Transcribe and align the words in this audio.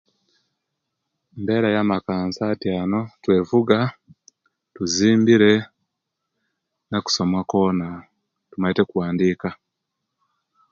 Embera 1.35 1.67
yamaka 1.75 2.13
nsa 2.27 2.43
atyano 2.53 2.99
twevuga 3.23 3.77
tuzimbire 4.75 5.53
nakusoma 6.89 7.39
kwona 7.49 7.87
tumaite 8.51 8.79
okuwandika 8.83 9.47